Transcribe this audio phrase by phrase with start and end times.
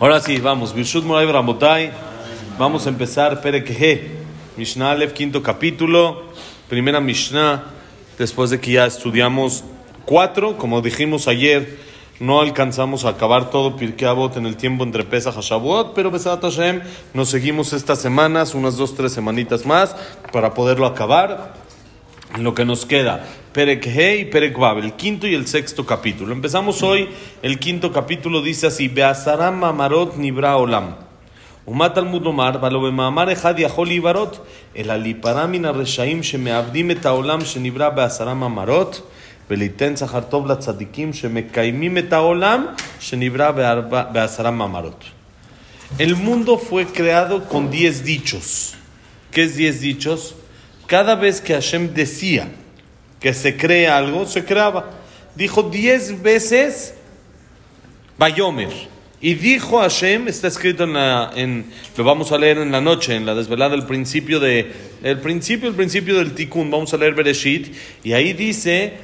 [0.00, 0.74] Ahora sí, vamos.
[2.58, 4.10] Vamos a empezar Perekhe.
[4.56, 6.22] Mishnah Aleph, quinto capítulo.
[6.70, 7.64] Primera Mishnah.
[8.16, 9.62] Después de que ya estudiamos
[10.06, 11.76] cuatro, como dijimos ayer,
[12.18, 16.10] no alcanzamos a acabar todo Pirkei Avot en el tiempo entre Pesach y Shavuot, pero
[16.10, 16.80] Besat Hashem
[17.12, 19.94] nos seguimos estas semanas, unas dos, tres semanitas más,
[20.32, 21.59] para poderlo acabar.
[22.35, 25.85] En lo que nos queda, Perek He y Perek Vav, el quinto y el sexto
[25.85, 26.33] capítulo.
[26.33, 27.07] Empezamos hoy,
[27.41, 30.95] el quinto capítulo dice así, Beasaram Mamarot Nibra Olam.
[31.67, 32.51] ומה תלמוד לומר?
[32.61, 34.45] ולא במאמר אחד יכול להיברות,
[34.77, 39.01] אלא להיפרע מן הרשעים שמאבדים את העולם שנברא בעשרה מאמרות,
[39.49, 42.65] וליתן שכר טוב לצדיקים שמקיימים את העולם
[42.99, 45.03] שנברא בארבע- בעשרה מאמרות.
[45.99, 48.75] El mundo fue creado con diez dichos.
[49.31, 50.35] ¿Qué es diez dichos?
[50.90, 52.48] Cada vez que Hashem decía
[53.20, 54.90] que se cree algo, se creaba.
[55.36, 56.94] Dijo diez veces
[58.18, 58.72] Bayomer.
[59.20, 61.32] Y dijo Hashem, está escrito en la,
[61.96, 64.72] lo vamos a leer en la noche, en la desvelada, el principio de,
[65.04, 68.94] el principio, el principio del Tikkun, vamos a leer Bereshit, y ahí dice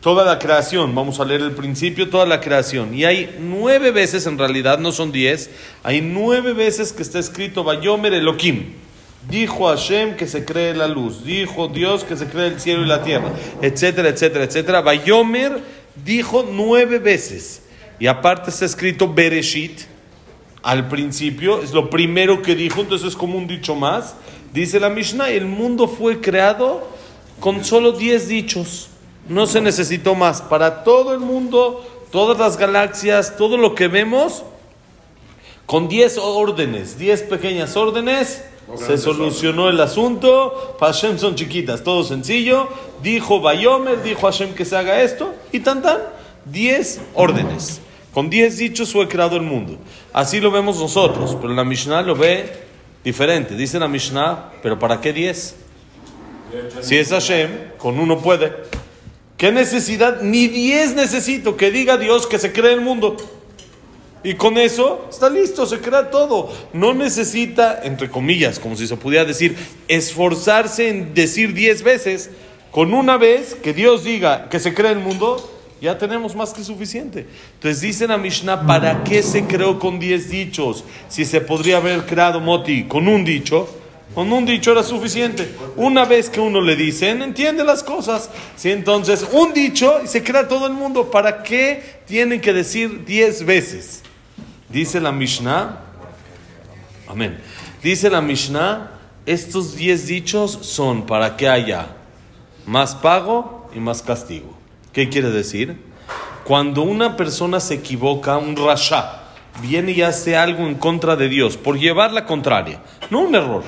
[0.00, 4.26] toda la creación, vamos a leer el principio, toda la creación, y hay nueve veces,
[4.26, 5.50] en realidad no son diez,
[5.82, 8.85] hay nueve veces que está escrito Bayomer Elohim.
[9.28, 12.86] Dijo Hashem que se cree la luz, dijo Dios que se cree el cielo y
[12.86, 14.80] la tierra, etcétera, etcétera, etcétera.
[14.82, 15.60] Bayomer
[16.04, 17.62] dijo nueve veces.
[17.98, 19.80] Y aparte está escrito Bereshit,
[20.62, 24.16] al principio, es lo primero que dijo, entonces es como un dicho más.
[24.52, 26.88] Dice la Mishnah, el mundo fue creado
[27.40, 28.88] con solo 10 dichos,
[29.28, 30.42] no se necesitó más.
[30.42, 34.44] Para todo el mundo, todas las galaxias, todo lo que vemos,
[35.66, 40.76] con 10 órdenes, 10 pequeñas órdenes, se solucionó el asunto.
[40.78, 42.68] Para Hashem son chiquitas, todo sencillo.
[43.02, 45.98] Dijo Bayomer, dijo Hashem que se haga esto, y tan tan,
[46.46, 47.80] 10 órdenes.
[48.12, 49.76] Con 10 dichos fue creado el mundo.
[50.12, 52.50] Así lo vemos nosotros, pero la Mishnah lo ve
[53.04, 53.54] diferente.
[53.54, 55.56] Dice la Mishnah, pero ¿para qué 10?
[56.80, 58.52] Si es Hashem, con uno puede.
[59.36, 60.22] ¿Qué necesidad?
[60.22, 63.16] Ni 10 necesito que diga Dios que se cree el mundo.
[64.24, 66.52] Y con eso está listo, se crea todo.
[66.72, 69.56] No necesita, entre comillas, como si se pudiera decir,
[69.88, 72.30] esforzarse en decir 10 veces.
[72.70, 76.64] Con una vez que Dios diga que se cree el mundo, ya tenemos más que
[76.64, 77.26] suficiente.
[77.54, 80.84] Entonces dice la Mishnah, ¿para qué se creó con 10 dichos?
[81.08, 83.68] Si se podría haber creado Moti con un dicho,
[84.14, 85.54] con un dicho era suficiente.
[85.76, 88.30] Una vez que uno le dicen, entiende las cosas.
[88.56, 91.10] Sí, entonces, un dicho y se crea todo el mundo.
[91.10, 94.02] ¿Para qué tienen que decir 10 veces?
[94.68, 95.80] Dice la Mishnah,
[97.08, 97.38] amén.
[97.82, 98.90] Dice la Mishnah,
[99.26, 101.88] estos 10 dichos son para que haya
[102.64, 104.56] más pago y más castigo.
[104.92, 105.76] ¿Qué quiere decir?
[106.44, 109.22] Cuando una persona se equivoca, un rasha,
[109.60, 112.80] viene y hace algo en contra de Dios por llevar la contraria,
[113.10, 113.64] no un error,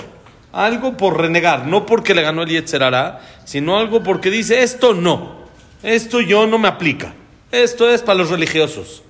[0.52, 5.36] algo por renegar, no porque le ganó el Yetzerará, sino algo porque dice esto no,
[5.82, 7.14] esto yo no me aplica,
[7.52, 9.02] esto es para los religiosos.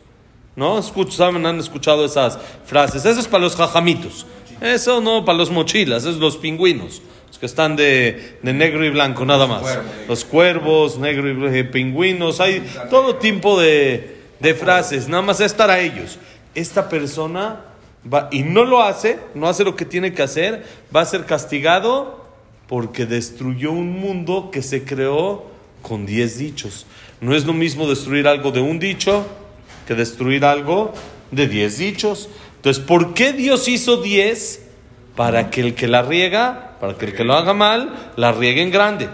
[0.57, 0.77] ¿No?
[0.81, 1.47] Escuch- ¿Saben?
[1.47, 3.05] Han escuchado esas frases.
[3.05, 4.27] Eso es para los jajamitos.
[4.61, 7.01] Eso no para los mochilas, es los pingüinos.
[7.29, 9.63] Los que están de, de negro y blanco, nada más.
[10.09, 12.41] Los cuervos, negro y eh, pingüinos.
[12.41, 15.07] Hay todo tipo de, de frases.
[15.09, 16.19] Nada más es para ellos.
[16.57, 17.61] Esta persona
[18.31, 20.65] y no lo hace, no hace lo que tiene que hacer,
[20.95, 22.25] va a ser castigado
[22.69, 25.47] porque destruyó un mundo que se creó
[25.83, 26.87] con 10 dichos.
[27.21, 29.27] No es lo mismo destruir algo de un dicho
[29.89, 30.93] que destruir algo
[31.31, 32.29] de 10 dichos.
[32.57, 34.67] Entonces, ¿por qué Dios hizo 10?
[35.17, 38.63] Para que el que la riega, para que el que lo haga mal, la riegue
[38.63, 39.09] en grande.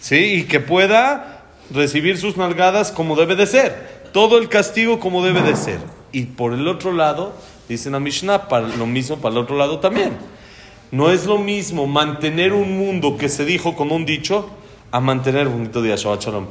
[0.00, 0.16] ¿Sí?
[0.16, 4.04] Y que pueda recibir sus nalgadas como debe de ser.
[4.12, 5.80] Todo el castigo como debe de ser.
[6.12, 7.34] Y por el otro lado,
[7.68, 10.12] dice la Mishnah, para lo mismo para el otro lado también.
[10.90, 14.48] No es lo mismo mantener un mundo que se dijo con un dicho
[14.90, 16.46] a mantener, bonito día, Shabbat Shalom,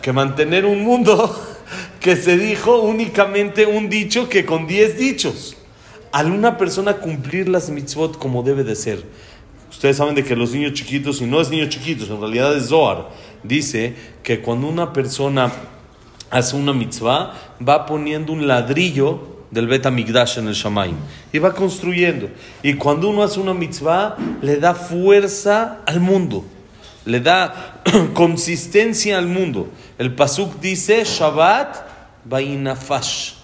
[0.00, 1.36] que mantener un mundo
[2.00, 5.56] que se dijo únicamente un dicho que con diez dichos.
[6.12, 9.04] Al una persona cumplir las mitzvot como debe de ser.
[9.70, 12.68] Ustedes saben de que los niños chiquitos, y no es niños chiquitos, en realidad es
[12.68, 13.10] Zohar,
[13.42, 15.52] dice que cuando una persona
[16.30, 17.34] hace una mitzvah,
[17.66, 20.96] va poniendo un ladrillo del Bet Amigdash en el Shamaim
[21.32, 22.28] y va construyendo.
[22.62, 26.44] Y cuando uno hace una mitzvah, le da fuerza al mundo,
[27.04, 27.82] le da
[28.14, 29.68] consistencia al mundo.
[29.98, 31.76] El Pasuk dice: Shabbat
[32.24, 33.34] Bainafash.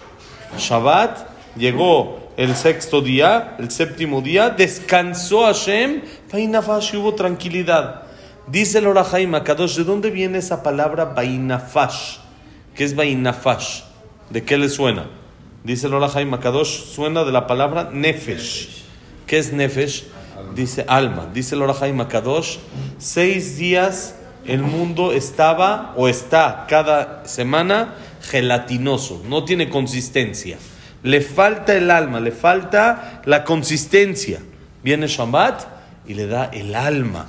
[0.57, 6.01] Shabbat llegó el sexto día, el séptimo día, descansó Hashem,
[6.31, 8.03] Bainafash y hubo tranquilidad.
[8.47, 12.17] Dice el Orahaim Akadosh, ¿de dónde viene esa palabra Bainafash?
[12.75, 13.81] ¿Qué es Bainafash?
[14.29, 15.07] ¿De qué le suena?
[15.65, 18.83] Dice el Orahai Makadosh, suena de la palabra nefesh.
[19.25, 20.03] ¿Qué es nefesh?
[20.53, 21.27] Dice alma.
[21.33, 22.57] Dice el Orahai Makadosh,
[22.99, 24.13] seis días
[24.45, 27.95] el mundo estaba o está cada semana
[28.29, 30.59] gelatinoso, no tiene consistencia.
[31.01, 34.41] Le falta el alma, le falta la consistencia.
[34.83, 35.63] Viene Shabbat
[36.05, 37.25] y le da el alma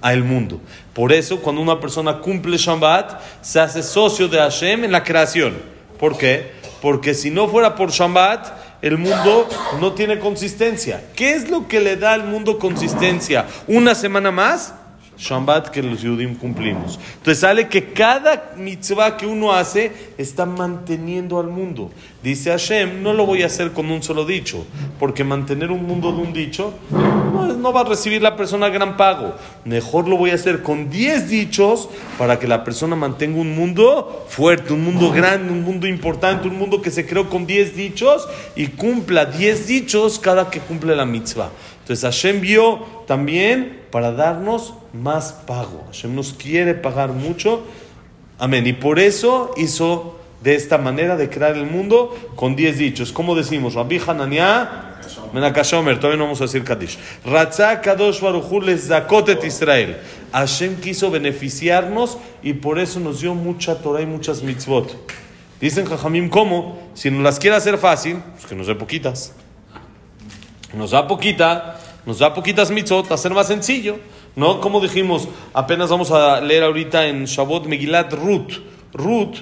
[0.00, 0.62] al mundo.
[0.94, 5.58] Por eso, cuando una persona cumple Shabbat, se hace socio de Hashem en la creación.
[5.98, 6.56] ¿Por qué?
[6.86, 8.46] Porque si no fuera por Shabbat,
[8.80, 9.48] el mundo
[9.80, 11.02] no tiene consistencia.
[11.16, 13.44] ¿Qué es lo que le da al mundo consistencia?
[13.66, 14.72] ¿Una semana más?
[15.18, 16.98] Shabbat que los Yudim cumplimos.
[17.16, 21.90] Entonces sale que cada mitzvah que uno hace está manteniendo al mundo.
[22.22, 24.66] Dice Hashem, no lo voy a hacer con un solo dicho,
[24.98, 26.74] porque mantener un mundo de un dicho
[27.56, 29.34] no, va a recibir la persona gran pago.
[29.64, 31.88] Mejor lo voy a hacer con diez dichos
[32.18, 36.58] para que la persona mantenga un mundo fuerte, un mundo grande, un mundo importante, un
[36.58, 41.04] mundo que se creó con diez dichos y cumpla diez dichos cada que cumple la
[41.04, 41.50] mitzvah.
[41.86, 45.84] Entonces Hashem vio también para darnos más pago.
[45.86, 47.62] Hashem nos quiere pagar mucho.
[48.40, 48.66] Amén.
[48.66, 53.12] Y por eso hizo de esta manera de crear el mundo con 10 dichos.
[53.12, 53.74] ¿Cómo decimos?
[53.74, 54.98] Rabbi Hananiah,
[55.32, 56.98] Menakashomer, todavía no vamos a decir Kadish.
[57.24, 58.20] Ratzah Kadosh
[58.64, 59.96] les Zakotet Israel.
[60.32, 64.92] Hashem quiso beneficiarnos y por eso nos dio mucha Torah y muchas mitzvot.
[65.60, 66.80] Dicen Jajamim, ¿cómo?
[66.94, 69.32] Si nos las quiere hacer fácil, pues que nos dé poquitas
[70.76, 71.75] nos da poquita,
[72.06, 73.98] nos da poquitas mitzot, hacer más sencillo.
[74.36, 74.60] ¿No?
[74.60, 78.60] Como dijimos, apenas vamos a leer ahorita en Shabbat Megilat Ruth.
[78.92, 79.38] Ruth,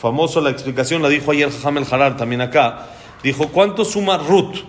[0.00, 2.88] famoso la explicación, la dijo ayer Hamel Harar también acá.
[3.22, 4.64] Dijo, ¿cuánto suma Ruth?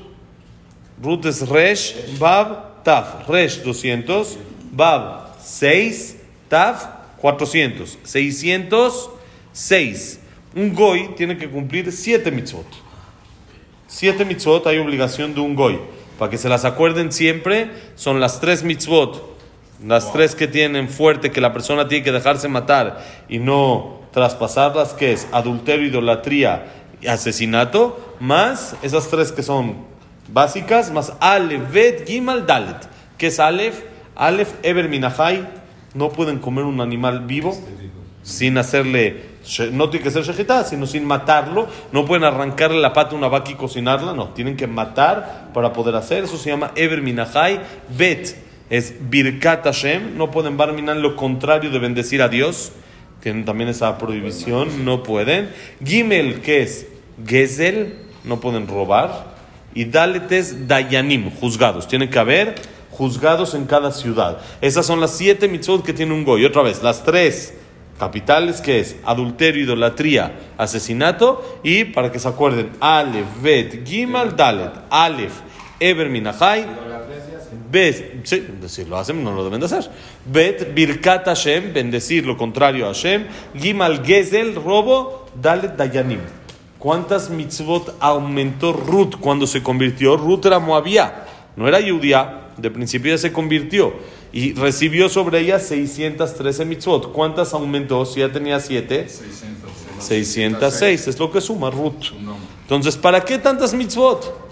[1.02, 3.28] Ruth es Resh, Bab, Taf.
[3.28, 4.38] Resh 200,
[4.72, 6.18] Bab 6,
[6.50, 6.86] Taf
[7.18, 7.98] 400.
[8.04, 10.20] 606.
[10.56, 12.68] Un goy tiene que cumplir 7 mitzvot.
[13.88, 15.80] 7 mitzvot hay obligación de un goy
[16.20, 19.38] para que se las acuerden siempre, son las tres mitzvot,
[19.88, 24.94] las tres que tienen fuerte, que la persona tiene que dejarse matar y no traspasarlas,
[24.94, 29.78] que es adulterio, idolatría y asesinato, más esas tres que son
[30.28, 33.80] básicas, más Aleph, Bet, Gimal, Dalet, que es Aleph,
[34.16, 35.48] Aleph, Eber, Minahai,
[35.94, 37.58] no pueden comer un animal vivo
[38.24, 39.29] sin hacerle
[39.72, 41.68] no tiene que ser shejitá, sino sin matarlo.
[41.92, 44.30] No pueden arrancarle la pata a una vaca y cocinarla, no.
[44.30, 46.24] Tienen que matar para poder hacer.
[46.24, 47.60] Eso se llama Eber Minahai.
[47.98, 48.36] Bet
[48.70, 50.18] es Birkat Hashem.
[50.18, 52.72] No pueden barminan lo contrario de bendecir a Dios.
[53.22, 54.86] Tienen también esa prohibición.
[54.86, 55.50] No pueden.
[55.84, 56.88] Gimel, que es
[57.26, 57.98] Gezel.
[58.24, 59.38] No pueden robar.
[59.74, 61.88] Y Dalet es Dayanim, juzgados.
[61.88, 62.56] Tienen que haber
[62.92, 64.40] juzgados en cada ciudad.
[64.62, 66.44] Esas son las siete mitzvot que tiene un goy.
[66.46, 67.54] Otra vez, las tres
[68.00, 74.72] capitales, que es adulterio, idolatría, asesinato, y para que se acuerden, Aleph, Bet, Gimal, Dalet,
[74.90, 75.34] Aleph,
[75.80, 76.66] Eber, Minahai,
[77.72, 79.92] Bet, sí, lo hacen, no lo deben de hacer.
[80.26, 86.22] Bet, Birkat Hashem, bendecir lo contrario a Hashem, Gimal, Gezel, robo, Dalet, Dayanim.
[86.80, 90.16] ¿Cuántas mitzvot aumentó Ruth cuando se convirtió?
[90.16, 91.26] Ruth era Moabía,
[91.58, 93.94] no era judía, de principio ya se convirtió
[94.32, 97.12] y recibió sobre ella 613 mitzvot.
[97.12, 98.06] ¿Cuántas aumentó?
[98.06, 99.08] Si ya tenía 7.
[100.00, 101.08] 606.
[101.08, 102.14] Es lo que suma Ruth.
[102.64, 104.50] Entonces, ¿para qué tantas mitzvot?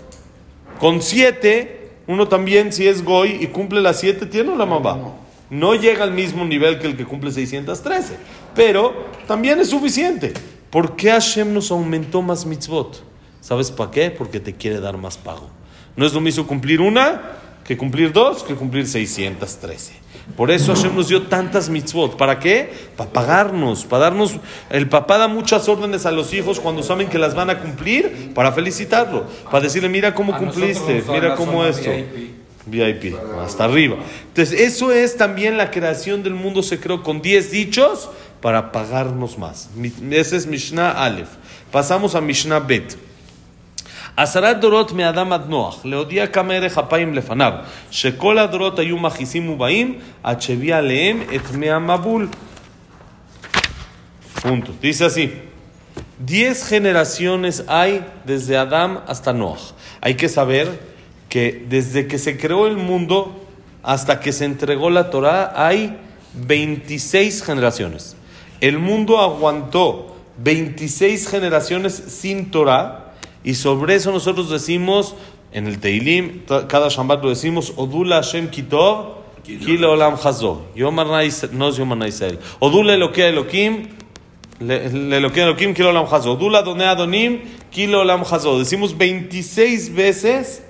[0.80, 5.16] Con 7, uno también, si es goy y cumple las 7, tiene la mamá.
[5.50, 8.18] No llega al mismo nivel que el que cumple 613.
[8.56, 8.94] Pero
[9.28, 10.34] también es suficiente.
[10.70, 13.04] ¿Por qué Hashem nos aumentó más mitzvot?
[13.40, 14.12] ¿Sabes para qué?
[14.12, 15.50] Porque te quiere dar más pago.
[15.96, 17.22] No es lo mismo cumplir una
[17.68, 20.08] que cumplir dos, que cumplir 613.
[20.36, 22.18] Por eso Hashem nos dio tantas mitzvot.
[22.18, 22.72] ¿Para qué?
[22.96, 24.38] Para pagarnos, para darnos...
[24.70, 28.34] El papá da muchas órdenes a los hijos cuando saben que las van a cumplir,
[28.34, 31.90] para felicitarlo, para decirle, mira cómo cumpliste, mira cómo esto.
[32.66, 33.98] VIP, hasta arriba.
[34.28, 38.10] Entonces, eso es también la creación del mundo se creó con 10 dichos
[38.42, 39.70] para pagarnos más.
[40.12, 41.30] Ese es Mishnah Aleph.
[41.72, 43.07] Pasamos a Mishnah Bet.
[44.17, 47.53] עשרת דורות מאדם עד נוח, להודיע כמה ערך אפיים לפניו,
[47.91, 52.29] שכל הדורות היו מכעיסים ובאים, עד שהביא עליהם את מי המבול.
[54.43, 54.73] Punto.
[54.83, 55.33] Dice así.
[56.19, 59.59] Diez generaciones hay desde Adán hasta Noah.
[60.01, 60.81] Hay que saber
[61.29, 63.47] que desde que se creó el mundo
[63.85, 65.97] hasta que se entregó la Torah hay
[66.35, 68.17] 26 generaciones.
[68.61, 73.06] El mundo aguantó 26 generaciones sin Torah
[73.48, 75.16] y sobre eso nosotros decimos,
[75.54, 80.66] en el Teilim, cada Shabbat lo decimos, Odula Hashem Kitov, Kila Olam Hazo.
[80.76, 82.40] No es Yomar Israel.
[82.60, 83.88] Odula Eloquea Elokim,
[84.60, 86.36] Lelokim Kilo Olam Hazo.
[86.36, 87.40] Dula Done Adonim
[87.72, 88.60] Kilo Olam Hazo.
[88.60, 90.64] Decimos 26 veces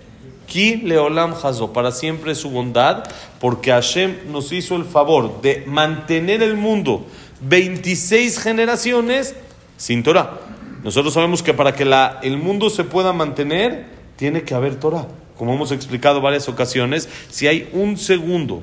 [0.46, 1.74] Ki Leolam Hazo.
[1.74, 3.06] Para siempre su bondad,
[3.40, 7.08] porque Hashem nos hizo el favor de mantener el mundo
[7.42, 9.36] 26 generaciones
[9.78, 10.42] sin Torah.
[10.88, 15.06] Nosotros sabemos que para que la, el mundo se pueda mantener, tiene que haber Torah.
[15.38, 18.62] Como hemos explicado varias ocasiones, si hay un segundo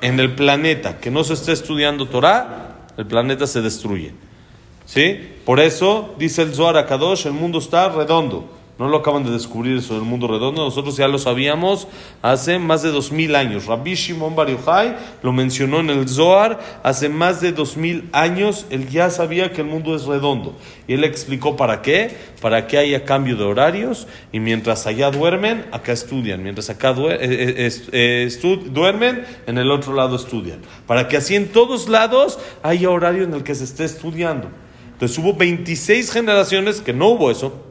[0.00, 4.14] en el planeta que no se esté estudiando Torah, el planeta se destruye.
[4.86, 5.20] ¿Sí?
[5.44, 8.55] Por eso dice el Zohar Akadosh, el mundo está redondo.
[8.78, 11.88] No lo acaban de descubrir eso del mundo redondo, nosotros ya lo sabíamos
[12.20, 13.64] hace más de dos mil años.
[13.64, 18.66] Rabbi Shimon Bar Yochai lo mencionó en el Zohar hace más de dos mil años.
[18.68, 20.54] Él ya sabía que el mundo es redondo.
[20.86, 25.64] Y él explicó para qué: para que haya cambio de horarios y mientras allá duermen,
[25.72, 26.42] acá estudian.
[26.42, 27.18] Mientras acá eh,
[27.66, 30.60] eh, eh, duermen, en el otro lado estudian.
[30.86, 34.48] Para que así en todos lados haya horario en el que se esté estudiando.
[34.92, 37.65] Entonces hubo 26 generaciones que no hubo eso.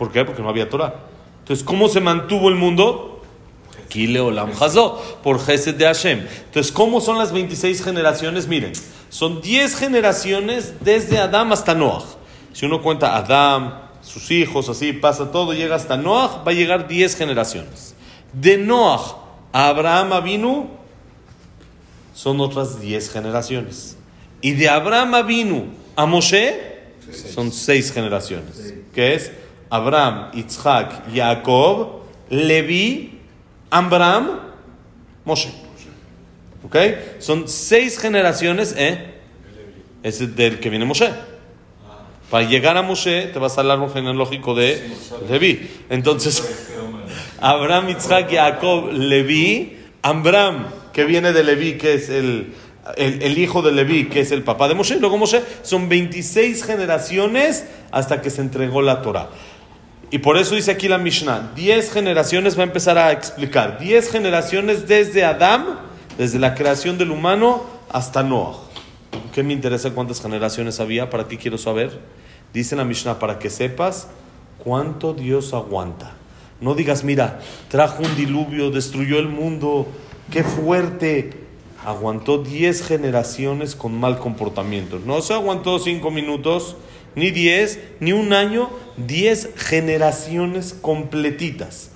[0.00, 0.24] ¿Por qué?
[0.24, 0.94] Porque no había Torah.
[1.40, 3.20] Entonces, ¿cómo se mantuvo el mundo?
[5.22, 6.26] por Gesed de Hashem.
[6.46, 8.48] Entonces, ¿cómo son las 26 generaciones?
[8.48, 8.72] Miren,
[9.10, 12.02] son 10 generaciones desde Adán hasta Noah.
[12.54, 16.88] Si uno cuenta Adán, sus hijos, así pasa todo, llega hasta Noah, va a llegar
[16.88, 17.94] 10 generaciones.
[18.32, 19.18] De Noah
[19.52, 20.70] a Abraham Avinu
[22.14, 23.98] son otras 10 generaciones.
[24.40, 26.58] Y de Abraham Avinu a Moshe
[27.34, 28.72] son 6 generaciones.
[28.94, 29.32] ¿Qué es?
[29.70, 33.18] Abraham, Isaac, Jacob, Levi,
[33.70, 34.40] Abraham,
[35.24, 35.50] Moshe.
[36.64, 36.76] ¿Ok?
[37.20, 39.14] Son seis generaciones, ¿eh?
[40.02, 41.10] Es del que viene Moshe.
[42.30, 44.88] Para llegar a Moshe te vas al árbol genealógico de
[45.28, 45.68] Levi.
[45.88, 46.68] Entonces,
[47.40, 52.54] Abraham, Isaac, Jacob, Levi, Abraham, que viene de Levi, que es el,
[52.96, 54.98] el, el, hijo de Levi, que es el papá de Moshe.
[55.00, 59.28] Luego Moshe, son 26 generaciones hasta que se entregó la Torah.
[60.10, 64.10] Y por eso dice aquí la Mishnah, 10 generaciones va a empezar a explicar, 10
[64.10, 65.78] generaciones desde Adán,
[66.18, 68.56] desde la creación del humano hasta Noah.
[69.32, 71.10] ¿Qué me interesa cuántas generaciones había?
[71.10, 72.00] ¿Para qué quiero saber?
[72.52, 74.08] Dice la Mishnah, para que sepas
[74.58, 76.14] cuánto Dios aguanta.
[76.60, 79.86] No digas, mira, trajo un diluvio, destruyó el mundo,
[80.32, 81.34] qué fuerte.
[81.84, 85.00] Aguantó 10 generaciones con mal comportamiento.
[85.04, 86.76] No se aguantó 5 minutos,
[87.14, 91.90] ni 10, ni un año, 10 generaciones completitas.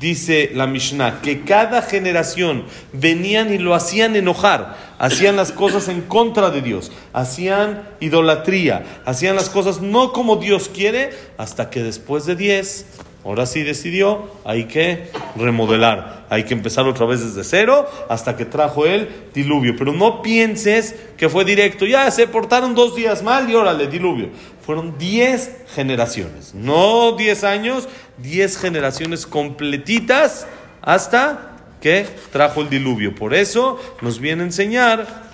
[0.00, 6.00] Dice la Mishnah que cada generación venían y lo hacían enojar, hacían las cosas en
[6.00, 12.24] contra de Dios, hacían idolatría, hacían las cosas no como Dios quiere, hasta que después
[12.24, 12.86] de 10
[13.22, 18.46] Ahora sí decidió, hay que remodelar, hay que empezar otra vez desde cero hasta que
[18.46, 19.76] trajo el diluvio.
[19.76, 24.30] Pero no pienses que fue directo, ya se portaron dos días mal y órale, diluvio.
[24.64, 30.46] Fueron diez generaciones, no diez años, diez generaciones completitas
[30.80, 33.14] hasta que trajo el diluvio.
[33.14, 35.30] Por eso nos viene a enseñar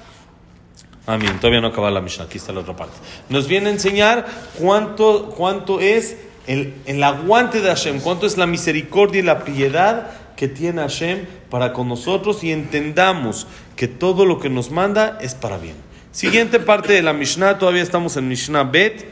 [1.08, 1.38] Amén.
[1.38, 2.24] Todavía no acaba la Mishnah.
[2.24, 2.96] Aquí está la otra parte.
[3.28, 4.26] Nos viene a enseñar
[4.58, 6.16] cuánto, cuánto es
[6.46, 11.26] el, el, aguante de Hashem, cuánto es la misericordia y la piedad que tiene Hashem
[11.50, 15.76] para con nosotros y entendamos que todo lo que nos manda es para bien.
[16.12, 19.04] Siguiente parte de la Mishnah, todavía estamos en Mishnah Bet.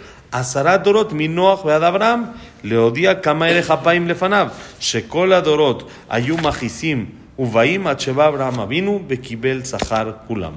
[1.12, 4.50] Minoach ve'ad Abraham leodia kama ere hapaim lefanav
[4.80, 7.06] shekol adorot ayu machisim
[7.38, 10.54] uvaim acheva Abraham avinu bekibel zahar kulam.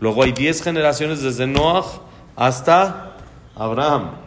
[0.00, 2.00] Luego hay 10 generaciones desde Noach
[2.34, 3.12] hasta
[3.54, 4.21] Abraham.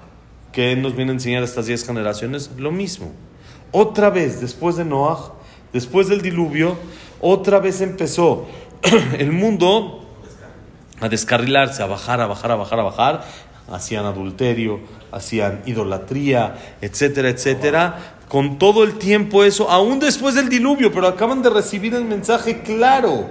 [0.56, 2.50] ¿Qué nos viene a enseñar estas diez generaciones?
[2.58, 3.12] Lo mismo.
[3.74, 5.34] Otra vez, después de Noah,
[5.74, 6.78] después del diluvio,
[7.20, 8.48] otra vez empezó
[9.20, 10.08] el mundo
[11.02, 13.26] a descarrilarse, a bajar, a bajar, a bajar, a bajar.
[13.70, 14.80] Hacían adulterio,
[15.12, 18.16] hacían idolatría, etcétera, etcétera.
[18.30, 22.62] Con todo el tiempo eso, aún después del diluvio, pero acaban de recibir el mensaje
[22.62, 23.30] claro.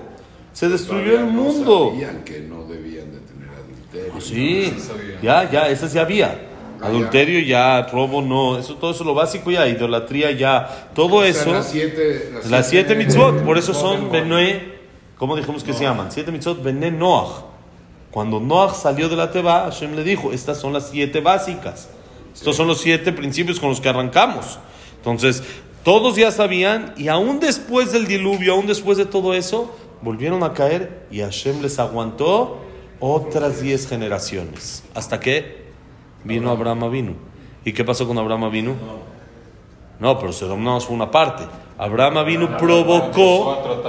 [0.52, 1.92] Se destruyó el mundo.
[1.92, 4.12] Sabían que no debían de tener adulterio.
[4.14, 4.74] Ah, sí,
[5.22, 6.50] ya, ya, eso sí había.
[6.80, 11.30] Adulterio ya, robo no, eso todo eso lo básico ya, idolatría ya, todo O sea,
[11.30, 11.52] eso.
[11.52, 14.78] las siete, Las siete mitzvot, por eso son en Benoé,
[15.16, 16.10] ¿cómo dijimos que se llaman?
[16.12, 17.44] Siete mitzvot Bené Noach.
[18.10, 21.88] Cuando Noach salió de la Teba, Hashem le dijo, estas son las siete básicas.
[22.34, 24.58] Estos son los siete principios con los que arrancamos.
[24.96, 25.42] Entonces,
[25.82, 30.52] todos ya sabían, y aún después del diluvio, aún después de todo eso, volvieron a
[30.52, 32.60] caer y Hashem les aguantó
[33.00, 34.82] otras diez generaciones.
[34.94, 35.63] ¿Hasta que
[36.24, 37.12] Vino Abraham vino.
[37.64, 38.74] ¿Y qué pasó con Abraham vino?
[40.00, 41.44] No, pero Sodom no fue una parte.
[41.78, 43.82] Abraham vino provocó.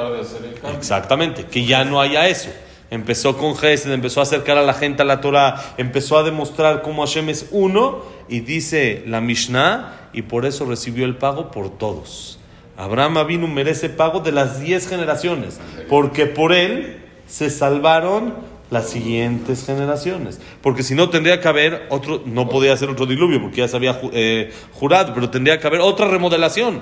[0.76, 2.50] Exactamente, que ya no haya eso.
[2.92, 6.84] Empezó con Gesed, empezó a acercar a la gente a la Torah, empezó a demostrar
[6.84, 11.78] cómo Hashem es uno y dice la Mishnah y por eso recibió el pago por
[11.78, 12.40] todos.
[12.78, 18.36] Abraham Avinu merece pago de las diez generaciones, porque por él se salvaron
[18.76, 20.40] las siguientes generaciones.
[20.62, 23.78] Porque si no, tendría que haber otro, no podía ser otro diluvio, porque ya se
[23.78, 26.82] había eh, jurado, pero tendría que haber otra remodelación.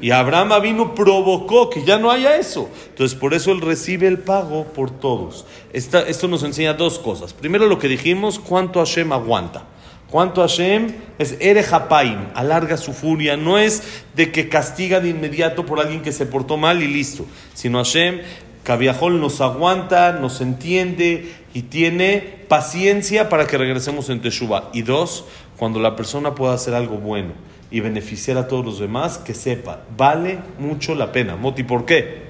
[0.00, 2.68] Y Abraham vino provocó que ya no haya eso.
[2.88, 5.46] Entonces, por eso él recibe el pago por todos.
[5.72, 7.32] esto nos enseña dos cosas.
[7.32, 9.64] Primero, lo que dijimos, cuánto Hashem aguanta.
[10.10, 13.36] Cuánto Hashem es Erejapaim, alarga su furia.
[13.36, 17.26] No es de que castiga de inmediato por alguien que se portó mal y listo.
[17.54, 18.22] Sino Hashem,
[18.68, 24.68] Cabiajol nos aguanta, nos entiende y tiene paciencia para que regresemos en Teshuvah.
[24.74, 25.24] Y dos,
[25.56, 27.32] cuando la persona pueda hacer algo bueno
[27.70, 31.34] y beneficiar a todos los demás, que sepa, vale mucho la pena.
[31.34, 32.24] Moti, ¿por qué?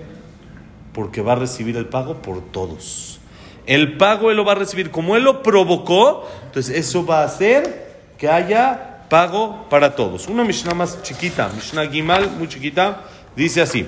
[0.92, 3.18] Porque va a recibir el pago por todos.
[3.66, 7.24] El pago él lo va a recibir como él lo provocó, entonces eso va a
[7.24, 10.28] hacer que haya pago para todos.
[10.28, 13.84] Una Mishnah más chiquita, Mishnah Gimal, muy chiquita, dice así.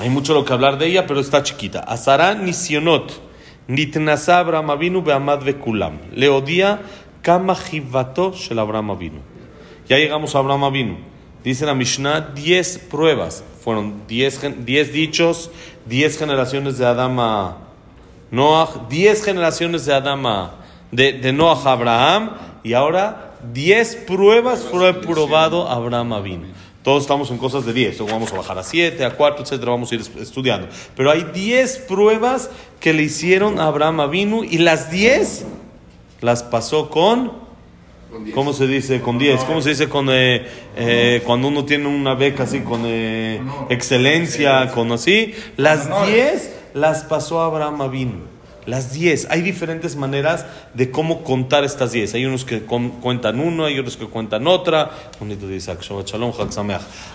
[0.00, 1.80] Hay mucho lo que hablar de ella, pero está chiquita.
[1.80, 3.12] Azara nisionot,
[3.68, 5.98] nitnasa Abraham Avinu be'amad ve'kulam.
[6.14, 6.80] Leodía
[7.20, 8.96] kama jivato shel Abraham.
[9.86, 10.96] Ya llegamos a Abraham Avinu.
[11.44, 13.44] Dice la Mishnah, 10 pruebas.
[13.62, 15.50] Fueron 10 dichos,
[15.84, 17.58] 10 generaciones de Adama
[18.30, 20.54] Noah, 10 generaciones de Adama,
[20.92, 22.30] de, Noah Abraham,
[22.62, 26.46] y ahora 10 pruebas fue probado Abraham Avinu.
[26.82, 29.70] Todos estamos en cosas de 10, luego vamos a bajar a 7, a 4, etcétera,
[29.72, 30.68] vamos a ir estudiando.
[30.96, 35.44] Pero hay 10 pruebas que le hicieron a Abraham Avinu y las 10
[36.22, 37.50] las pasó con
[38.34, 39.44] ¿Cómo se dice con 10?
[39.44, 40.44] ¿Cómo se dice con eh,
[40.76, 45.32] eh, cuando uno tiene una beca así con eh, excelencia, con así?
[45.56, 48.29] Las 10 las pasó Abraham Avinu.
[48.70, 49.26] Las 10.
[49.30, 52.14] Hay diferentes maneras de cómo contar estas 10.
[52.14, 54.92] Hay unos que cuentan uno, hay otros que cuentan otra.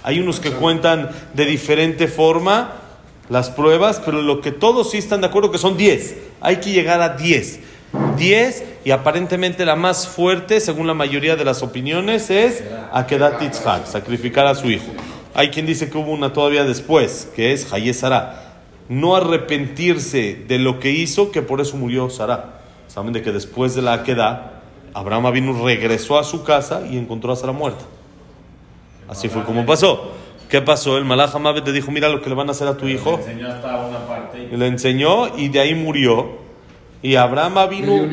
[0.03, 2.73] Hay unos que cuentan de diferente forma
[3.29, 6.15] las pruebas, pero lo que todos sí están de acuerdo que son 10.
[6.41, 7.59] Hay que llegar a 10.
[8.17, 13.85] 10 y aparentemente la más fuerte, según la mayoría de las opiniones, es Akedat Yitzhak,
[13.85, 14.91] sacrificar a su hijo.
[15.33, 18.44] Hay quien dice que hubo una todavía después, que es Hayesara.
[18.87, 22.61] No arrepentirse de lo que hizo, que por eso murió Sara.
[22.87, 24.53] Saben de que después de la Akedat,
[24.93, 27.83] Abraham vino, regresó a su casa y encontró a Sara muerta.
[29.07, 30.11] Así fue como pasó.
[30.49, 30.97] ¿Qué pasó?
[30.97, 33.17] El Malach te dijo, mira lo que le van a hacer a tu hijo.
[33.17, 34.49] Le enseñó hasta una parte.
[34.51, 36.45] Y le enseñó y de ahí murió.
[37.01, 38.09] Y Abraham vino,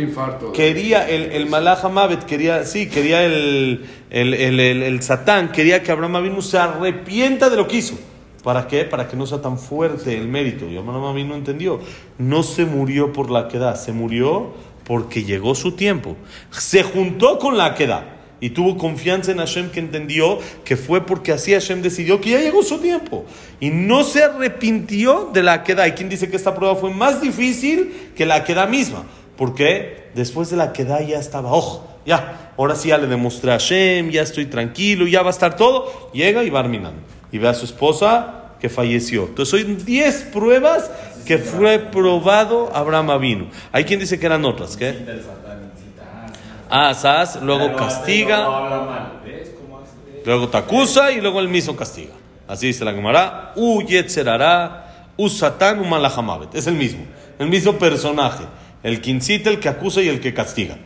[0.53, 1.81] quería, el, el Malach
[2.27, 7.57] quería, sí, quería el, el, el, el, Satán, quería que Abraham vino se arrepienta de
[7.57, 7.95] lo que hizo.
[8.42, 8.85] ¿Para qué?
[8.85, 10.66] Para que no sea tan fuerte el mérito.
[10.66, 11.81] Y Abraham no entendió.
[12.18, 14.52] No se murió por la queda, se murió
[14.85, 16.16] porque llegó su tiempo.
[16.50, 21.31] Se juntó con la queda y tuvo confianza en Hashem que entendió que fue porque
[21.31, 23.24] así Hashem decidió que ya llegó su tiempo.
[23.61, 25.85] Y no se arrepintió de la queda.
[25.85, 29.05] Hay quien dice que esta prueba fue más difícil que la queda misma.
[29.37, 33.55] Porque después de la queda ya estaba, ojo, ya, ahora sí ya le demostré a
[33.55, 36.11] Hashem, ya estoy tranquilo, ya va a estar todo.
[36.12, 37.00] Llega y va arminando.
[37.33, 39.25] Y ve a su esposa que falleció.
[39.25, 40.90] Entonces hoy 10 pruebas
[41.27, 43.47] que fue probado Abraham vino.
[43.73, 44.95] Hay quien dice que eran otras, ¿qué?
[46.71, 48.47] Ah, asas, luego castiga,
[50.25, 52.14] luego te acusa y luego él mismo castiga.
[52.49, 56.55] Así dice la Gemara, u yetzerará, u satán, u malahamavet.
[56.55, 57.05] Es el mismo,
[57.38, 58.45] el mismo personaje.
[58.83, 60.77] El que incita, el que acusa y el que castiga.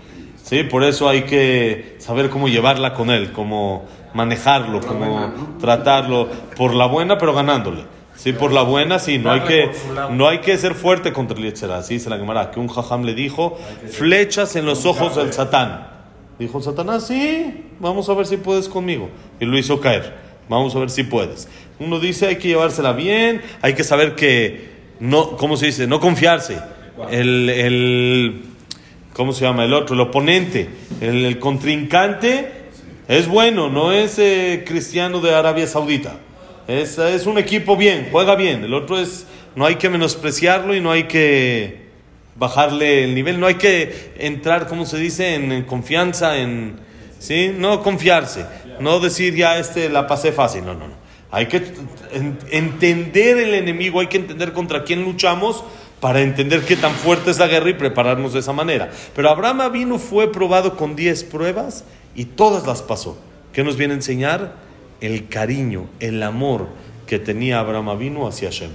[0.42, 0.62] ¿Sí?
[0.64, 6.87] Por eso hay que saber cómo llevarla con él, cómo manejarlo, cómo tratarlo por la
[6.87, 7.85] buena, pero ganándole.
[8.16, 9.70] Sí, por la buena, sí, no hay que,
[10.12, 11.76] no hay que ser fuerte contra el Yetzerá.
[11.76, 12.50] Así se la quemará.
[12.50, 13.59] Que un jajam le dijo,
[13.90, 15.88] flechas en los ojos del Satán.
[16.38, 19.11] Dijo Satanás, sí, vamos a ver si puedes conmigo.
[19.38, 20.14] Y lo hizo caer.
[20.48, 21.46] Vamos a ver si puedes.
[21.79, 25.87] Uno dice, hay que llevársela bien, hay que saber que, no, ¿cómo se dice?
[25.87, 26.59] No confiarse.
[27.11, 28.42] El, el
[29.16, 29.64] ¿cómo se llama?
[29.64, 30.68] El otro, el oponente,
[31.00, 32.55] el, contrincante
[33.08, 36.18] es bueno, no es eh, cristiano de Arabia Saudita.
[36.66, 38.64] Es, es un equipo bien, juega bien.
[38.64, 41.86] El otro es, no hay que menospreciarlo y no hay que
[42.36, 46.76] bajarle el nivel, no hay que entrar, como se dice, en, confianza, en,
[47.18, 47.52] ¿sí?
[47.56, 48.44] No confiarse,
[48.80, 51.06] no decir ya este la pasé fácil, no, no, no.
[51.30, 51.62] Hay que
[52.50, 55.64] entender el enemigo, hay que entender contra quién luchamos
[56.00, 58.90] para entender qué tan fuerte es la guerra y prepararnos de esa manera.
[59.14, 63.18] Pero Abraham vino, fue probado con 10 pruebas y todas las pasó.
[63.52, 64.66] ¿Qué nos viene a enseñar?
[65.00, 66.66] el cariño, el amor
[67.06, 68.70] que tenía Abraham Avinu hacia Hashem.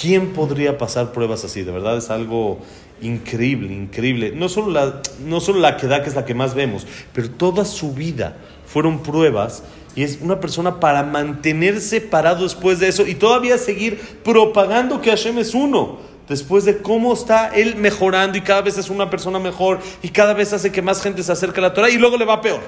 [0.00, 1.62] ¿Quién podría pasar pruebas así?
[1.62, 2.58] De verdad es algo
[3.00, 4.32] increíble, increíble.
[4.34, 7.30] No solo la, no solo la que da, que es la que más vemos, pero
[7.30, 9.62] toda su vida fueron pruebas
[9.94, 15.10] y es una persona para mantenerse parado después de eso y todavía seguir propagando que
[15.10, 16.15] Hashem es uno.
[16.28, 20.34] Después de cómo está él mejorando y cada vez es una persona mejor y cada
[20.34, 22.60] vez hace que más gente se acerque a la Torah y luego le va peor.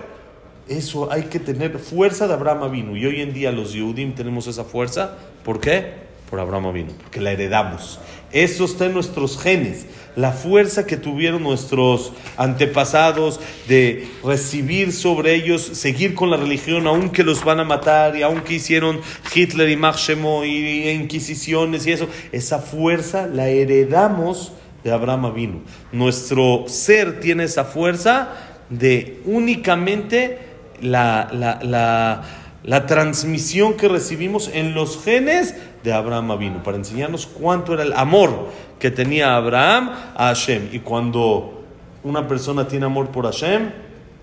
[0.68, 4.46] Eso hay que tener fuerza de Abraham vino y hoy en día los Yehudim tenemos
[4.46, 5.16] esa fuerza.
[5.42, 6.08] ¿Por qué?
[6.30, 7.98] Por Abraham vino, porque la heredamos.
[8.32, 9.86] Eso está en nuestros genes.
[10.18, 17.22] La fuerza que tuvieron nuestros antepasados de recibir sobre ellos, seguir con la religión, aunque
[17.22, 19.00] los van a matar y aunque hicieron
[19.32, 24.50] Hitler y Machemo y inquisiciones y eso, esa fuerza la heredamos
[24.82, 25.60] de Abraham vino.
[25.92, 28.30] Nuestro ser tiene esa fuerza
[28.70, 30.38] de únicamente
[30.80, 32.24] la, la, la,
[32.64, 37.92] la transmisión que recibimos en los genes de Abraham vino, para enseñarnos cuánto era el
[37.92, 40.70] amor que tenía Abraham a Hashem.
[40.72, 41.64] Y cuando
[42.02, 43.70] una persona tiene amor por Hashem,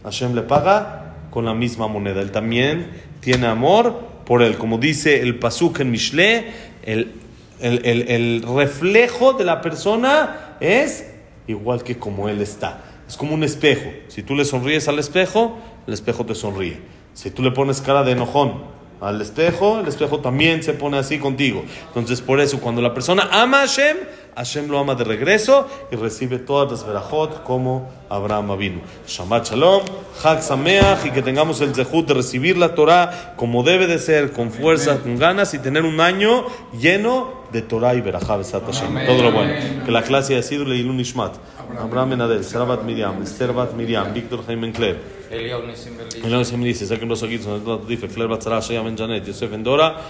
[0.04, 2.22] Hashem le paga con la misma moneda.
[2.22, 2.90] Él también
[3.20, 4.58] tiene amor por él.
[4.58, 6.46] Como dice el Pasuk en Mishle,
[6.84, 7.14] el,
[7.60, 11.12] el, el, el reflejo de la persona es
[11.48, 12.82] igual que como él está.
[13.08, 13.90] Es como un espejo.
[14.08, 16.80] Si tú le sonríes al espejo, el espejo te sonríe.
[17.14, 21.20] Si tú le pones cara de enojón al espejo, el espejo también se pone así
[21.20, 21.64] contigo.
[21.88, 23.98] Entonces, por eso, cuando la persona ama a Hashem,
[24.36, 28.82] Hashem lo ama de regreso y recibe todas las verajot como Abraham vino.
[29.08, 29.84] Shabbat Shalom,
[30.22, 34.34] Chag Sameach y que tengamos el zehut de recibir la Torah como debe de ser,
[34.34, 36.46] con fuerza, con ganas y tener un año
[36.78, 39.06] lleno de Torah y verajá Besat Hashem.
[39.06, 39.54] Todo lo bueno.
[39.86, 41.36] Que la clase ha sido Leilun Ishmat.
[41.80, 45.15] Abraham Benadel, Sarabat Miriam, Esther Bat Miriam, Víctor Jaime Encler.
[45.32, 50.02] Eliyahu Sim dice, Zaken Rosa Gitson, Dife, Claire Batzara, Shaya Ben Janet, Yosef Ben Dora,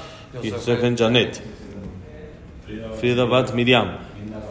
[0.41, 1.41] Yosef Ben Janet.
[2.99, 3.99] Frida Bat Miriam,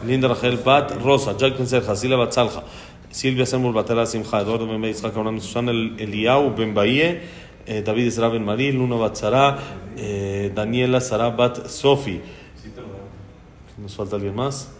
[0.05, 2.63] Linda Rachel Bat Rosa, Jack Ben Serja, Sila Bat Salja,
[3.11, 7.21] Silvia Semur Batala Simcha, Eduardo Ben Bay, Yitzhak Abraham Susana Eliyahu Ben Bahie,
[7.65, 9.59] David Ezra Ben Marí, Luna Bat Sara,
[9.95, 12.21] Daniela Sara Bat Sofi.
[13.77, 14.71] ¿Nos falta alguien más?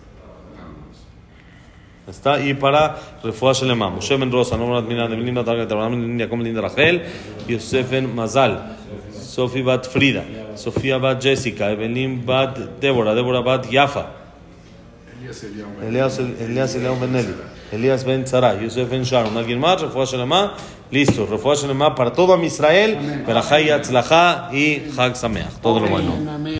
[2.08, 6.30] Está y para Refuah Shelema, Moshe Ben Rosa, Nomra Admina, de Melinda Target, Abraham Linda,
[6.30, 7.02] como Linda Rachel,
[7.48, 8.78] Yosef Ben Mazal,
[9.12, 10.24] Sofi Bat Frida,
[10.56, 14.06] Sofía Bat Jessica, Evelyn Bat Débora, Débora Bat Yafa,
[15.82, 17.34] Elias Elias Ben Eli,
[17.72, 20.54] Elias Ben Tzara, Yosef Ben Sharon, alguien más, Refuah Shelema,
[20.92, 26.14] listo, Refuah Shelema para todo Israel, Berajá y Atzlajá y Chag Sameach, todo lo bueno.